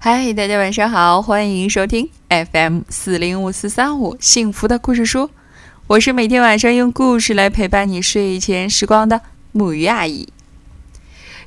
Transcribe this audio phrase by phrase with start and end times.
[0.00, 5.28] 嗨，大家晚上好，欢迎收听 FM 四零五四三五幸福的故事书。
[5.88, 10.28] 我是每天晚上用故事来陪伴你睡前时光的木鱼阿姨。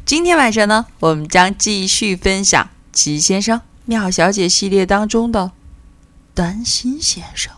[0.04, 5.54] 今天晚上呢，我们将继续分享《齐先生妙小姐》系列当中的
[6.34, 7.54] 担心先生。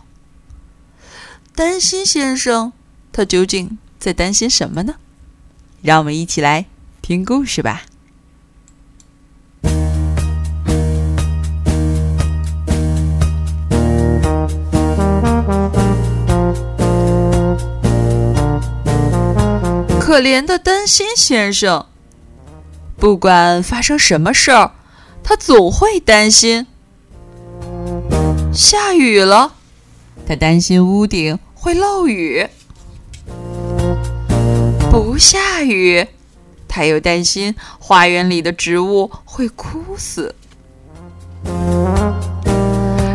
[1.56, 2.72] 担心先生，
[3.10, 4.94] 他究竟在担心什么呢？
[5.82, 6.66] 让我们一起来
[7.02, 7.82] 听故事吧。
[20.14, 21.86] 可怜的担心先生，
[22.96, 24.70] 不管发生什么事儿，
[25.24, 26.68] 他总会担心。
[28.52, 29.54] 下雨了，
[30.24, 32.46] 他担心屋顶会漏雨；
[34.88, 36.06] 不下雨，
[36.68, 40.36] 他又担心花园里的植物会枯死。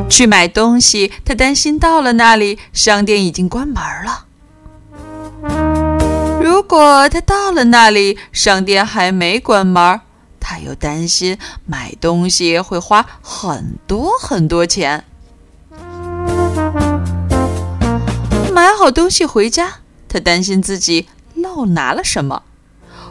[0.10, 4.26] 去买东西，他担心到了那里，商店已经关门了。
[6.60, 10.02] 如果他到了那里，商店还没关门，
[10.42, 15.06] 他又担心买东西会花很多很多钱。
[18.54, 19.76] 买好东西回家，
[20.10, 22.44] 他担心自己漏拿了什么，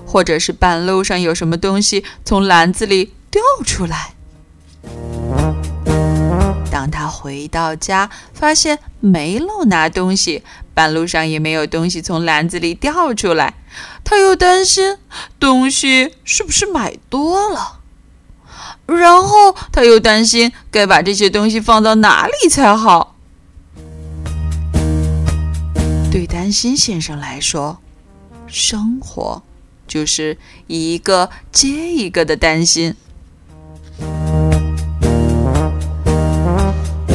[0.05, 4.13] 或者是半路上有什么东西从篮子里掉出来。
[6.71, 10.45] 当他回到家，发现没漏拿东西，
[10.79, 13.55] 半路上也没有东西从篮子里掉出来，
[14.05, 14.97] 他又担心
[15.41, 17.81] 东西是不是买多了，
[18.87, 23.17] 然后他又担心该把这些东西放到哪里才好。
[26.13, 27.79] 对担心先生来说，
[28.47, 29.43] 生活
[29.89, 32.95] 就是一个接一个的担心。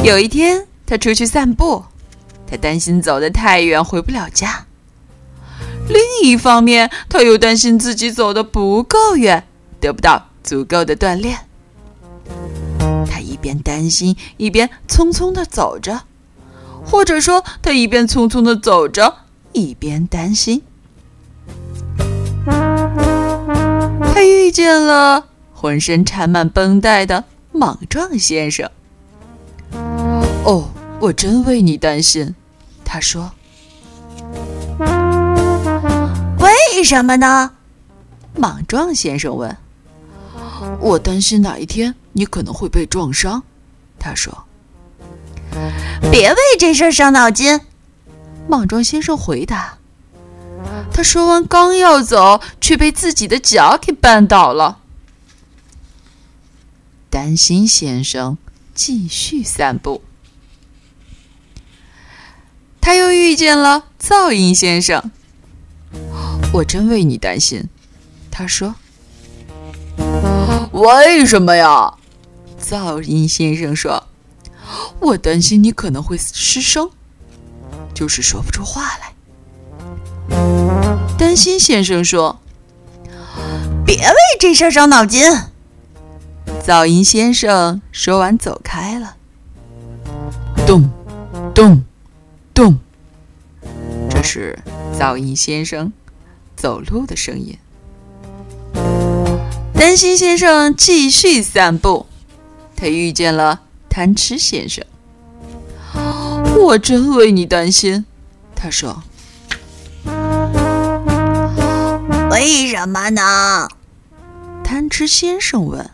[0.02, 1.86] 有一天，他出去散步，
[2.54, 4.66] 他担心走得太远回不了家。
[5.88, 9.48] 另一方面，他又担心自己走得不够远，
[9.80, 11.36] 得不到足够的锻炼。
[13.10, 16.02] 他一边担心，一边匆匆的走着，
[16.84, 19.16] 或者说，他一边匆匆的走着，
[19.52, 20.62] 一边担心。
[24.14, 28.70] 他遇见了浑身缠满绷带的莽撞先生。
[30.44, 30.70] 哦，
[31.00, 32.34] 我真为你担心，
[32.94, 33.32] 他说。
[36.38, 37.50] 为什么呢？
[38.36, 39.56] 莽撞先生问。
[40.78, 43.42] 我担心哪一天你可能会被撞伤，
[43.98, 44.44] 他说。
[46.12, 47.62] 别为这事伤脑筋，
[48.46, 49.78] 莽撞先生回答。
[50.92, 54.78] 他说完刚要走，却被自己的脚给绊倒了。
[57.10, 58.38] 担心先生
[58.72, 60.04] 继续散步。
[62.84, 65.10] 他又遇见了噪音先生。
[66.52, 67.70] 我真为你担心，
[68.30, 68.74] 他说。
[70.70, 71.94] 为什么呀？
[72.60, 74.04] 噪音先生说。
[75.00, 76.90] 我担心你可能会失声，
[77.94, 79.14] 就是说不出话来。
[81.16, 82.38] 担心先生说。
[83.86, 85.32] 别为这事伤脑筋。
[86.62, 89.16] 噪音先生说完走开了。
[90.66, 90.90] 咚，
[91.54, 91.82] 咚。
[92.54, 92.78] 咚！
[94.08, 94.56] 这是
[94.96, 95.92] 噪音先生
[96.54, 97.58] 走路的声音。
[99.74, 102.06] 担心先生继续散步，
[102.76, 104.84] 他遇见了贪吃先生。
[106.56, 108.06] 我真为你担心，
[108.54, 109.02] 他说。
[112.30, 113.68] 为什么呢？
[114.62, 115.90] 贪吃先生问。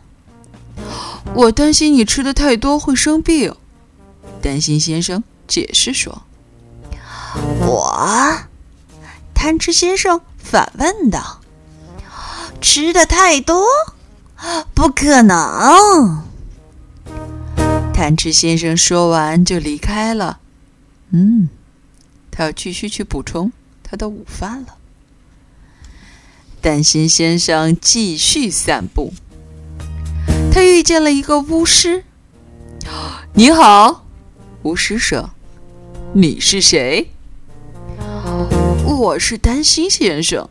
[1.34, 3.54] 我担心你吃的太多会生病，
[4.42, 6.22] 担心先生解释说。
[7.70, 8.36] 我，
[9.32, 11.40] 贪吃先生反问道
[12.60, 13.64] ：“吃的太多？
[14.74, 16.24] 不可能！”
[17.94, 20.40] 贪吃先生说完就离开了。
[21.10, 21.48] 嗯，
[22.32, 23.52] 他要继续去补充
[23.84, 24.74] 他的午饭了。
[26.60, 29.14] 担心先生继续散步，
[30.52, 32.04] 他遇见了一个巫师。
[33.34, 34.06] “你好，
[34.64, 35.30] 巫师说，
[36.14, 37.12] 你是谁？”
[39.00, 40.46] 我是担心先生，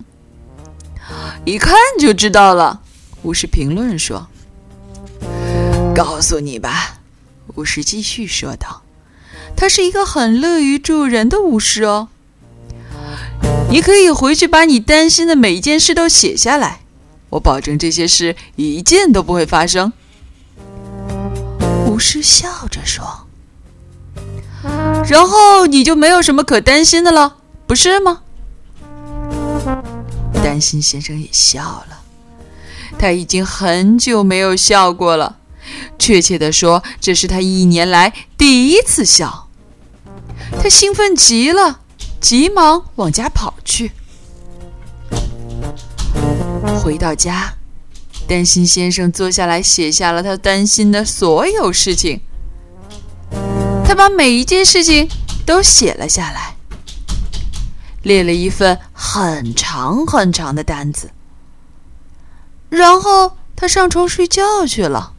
[1.45, 2.81] 一看就知道了。
[3.21, 4.27] 巫师评论说
[5.95, 6.97] ：“告诉你吧。”
[7.53, 8.81] 巫师继续说道
[9.55, 12.07] ：“他是一个很乐于助人的巫师哦。
[13.69, 16.81] 你可以回去把你担心的每一件事都写下来，
[17.29, 19.93] 我保证这些事一件都不会发生。”
[21.85, 23.27] 巫师笑着说
[25.07, 27.37] ：“然后你就没有什么可担心的了，
[27.67, 28.21] 不是吗？”
[30.49, 32.01] 担心先生也笑了，
[32.97, 35.37] 他已经很久没有笑过了。
[35.99, 39.47] 确切的说，这是他一年来第一次笑。
[40.59, 41.81] 他兴奋极了，
[42.19, 43.91] 急忙往家跑去。
[46.81, 47.53] 回到家，
[48.27, 52.21] 担心先生坐下来写下了他担心的所有事情。
[53.85, 55.07] 他把每一件事情
[55.45, 56.55] 都写了下来，
[58.03, 61.11] 列了一份很长很长的单子。
[62.69, 65.13] 然后他上床睡觉去了。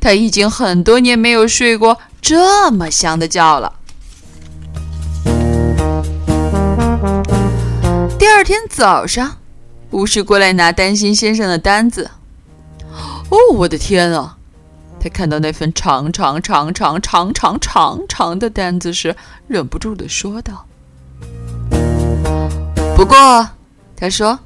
[0.00, 3.72] 他已经很多年没有睡过这么香的觉了。
[8.18, 9.38] 第二天早上，
[9.92, 12.10] 巫师过来拿担心先生的单子。
[13.30, 14.36] 哦，我的天啊！
[15.00, 19.16] 他看到那份长长长长长长长长的单子时，
[19.48, 20.66] 忍不住的说道
[23.02, 23.48] ：“不过，
[23.96, 24.38] 他说，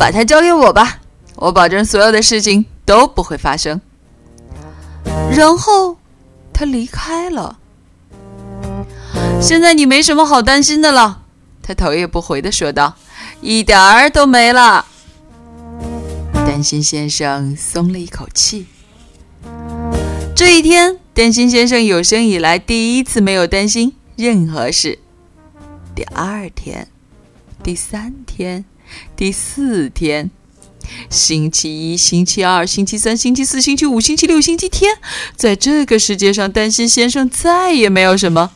[0.00, 1.00] 把它交给我吧，
[1.36, 3.80] 我保证所有的事情。”都不会发生。
[5.30, 5.98] 然后，
[6.52, 7.58] 他离开了。
[9.40, 11.22] 现在你没什么好担心的了，
[11.62, 12.96] 他头也不回的说道
[13.40, 14.86] ：“一点儿都没了。”
[16.44, 18.66] 担心先生松了一口气。
[20.34, 24.98] 这一天，担心先生有生以来第一次没有担心任何事。
[25.94, 26.88] 第二天，
[27.62, 28.64] 第三天，
[29.14, 30.30] 第四天。
[31.08, 34.98] 星期一、星期二、星期三、星期四、星期五、星期六、星期天，
[35.36, 38.50] 在这个世界上，担心先生再也没有什么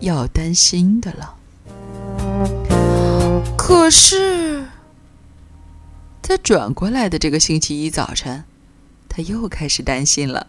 [0.00, 1.36] 要担心的了。
[3.56, 4.66] 可是，
[6.20, 8.42] 在转过来的这个星期一早晨，
[9.08, 10.48] 他又开始担心了。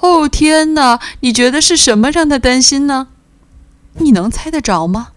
[0.00, 1.00] 哦天哪！
[1.20, 3.08] 你觉得是什么让他担心呢？
[3.94, 5.12] 你能猜得着吗？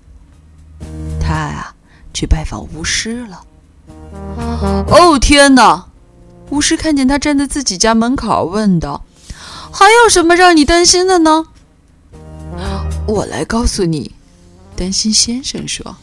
[1.21, 1.75] 他啊，
[2.13, 3.44] 去拜访巫师了。
[4.88, 5.85] 哦天哪！
[6.50, 9.06] 巫师看见他站在自己家门口，问道
[9.71, 11.45] ：“还有什么让你担心的呢？”
[13.07, 14.12] 我来告诉你，
[14.75, 15.95] 担心先生说：“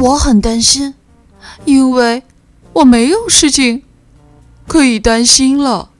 [0.00, 0.94] 我很担心，
[1.66, 2.22] 因为
[2.72, 3.82] 我没有事情
[4.66, 5.90] 可以担心了。”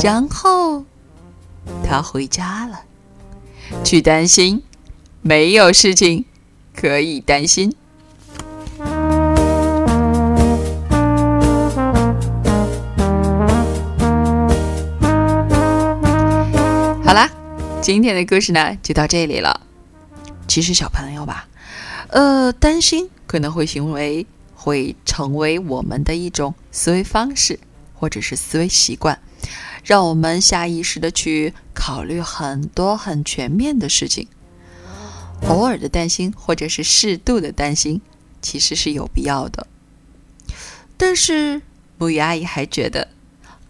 [0.00, 0.84] 然后
[1.88, 2.82] 他回家了，
[3.82, 4.62] 去担心。
[5.22, 6.26] 没有事情
[6.76, 7.74] 可以担心。
[17.02, 17.30] 好啦，
[17.80, 19.62] 今天的故事呢就到这里了。
[20.46, 21.48] 其实小朋友吧，
[22.08, 27.58] 呃，担心可能会行为会成为我们的一种思维方式，
[27.94, 29.18] 或者是思维习惯，
[29.84, 34.28] 让我们下意识的去考虑很多很全面的事情。
[35.48, 38.00] 偶尔的担心，或者是适度的担心，
[38.42, 39.66] 其实是有必要的。
[40.96, 41.62] 但是
[41.96, 43.08] 木鱼阿姨还觉得，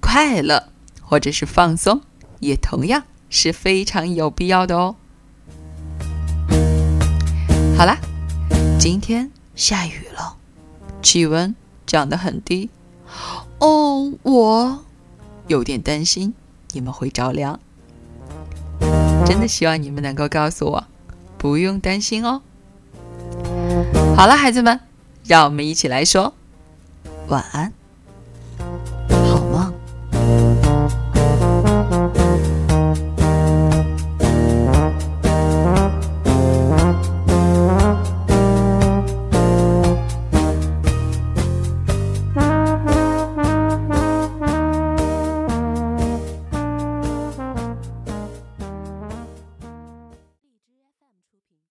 [0.00, 0.70] 快乐
[1.03, 2.00] 或者是放松，
[2.41, 4.97] 也同样是非常有必要的哦。
[7.76, 7.99] 好啦，
[8.81, 10.37] 今天下雨了，
[11.03, 11.55] 气温
[11.87, 12.70] 降得很低。
[13.58, 14.84] 哦，我
[15.48, 16.32] 有点担心
[16.72, 17.58] 你们会着凉。
[19.26, 20.84] 真的希望你们能够告诉我。
[21.36, 22.43] 不用担心哦。
[24.17, 24.81] 好了，孩子们，
[25.24, 26.34] 让我们一起来说
[27.28, 27.72] 晚安。